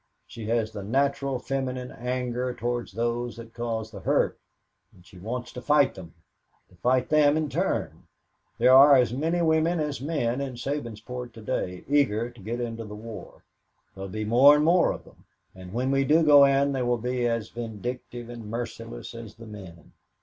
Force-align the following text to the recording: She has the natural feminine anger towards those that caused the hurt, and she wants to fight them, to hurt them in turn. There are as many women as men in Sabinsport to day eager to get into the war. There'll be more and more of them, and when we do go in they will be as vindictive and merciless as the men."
She 0.25 0.47
has 0.47 0.71
the 0.71 0.81
natural 0.81 1.37
feminine 1.37 1.91
anger 1.91 2.55
towards 2.55 2.91
those 2.93 3.37
that 3.37 3.53
caused 3.53 3.93
the 3.93 3.99
hurt, 3.99 4.39
and 4.91 5.05
she 5.05 5.19
wants 5.19 5.53
to 5.53 5.61
fight 5.61 5.93
them, 5.93 6.15
to 6.69 6.77
hurt 6.89 7.09
them 7.09 7.37
in 7.37 7.49
turn. 7.49 8.07
There 8.57 8.73
are 8.73 8.95
as 8.95 9.13
many 9.13 9.43
women 9.43 9.79
as 9.79 10.01
men 10.01 10.41
in 10.41 10.55
Sabinsport 10.55 11.33
to 11.33 11.41
day 11.43 11.83
eager 11.87 12.31
to 12.31 12.41
get 12.41 12.59
into 12.59 12.83
the 12.83 12.95
war. 12.95 13.43
There'll 13.93 14.09
be 14.09 14.25
more 14.25 14.55
and 14.55 14.65
more 14.65 14.91
of 14.91 15.03
them, 15.03 15.25
and 15.53 15.71
when 15.71 15.91
we 15.91 16.03
do 16.03 16.23
go 16.23 16.45
in 16.45 16.71
they 16.71 16.81
will 16.81 16.97
be 16.97 17.27
as 17.27 17.49
vindictive 17.49 18.27
and 18.27 18.49
merciless 18.49 19.13
as 19.13 19.35
the 19.35 19.45
men." 19.45 19.91